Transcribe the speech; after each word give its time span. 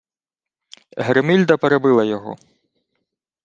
Гримільда 0.97 1.57
перебила 1.57 2.03
його: 2.05 2.37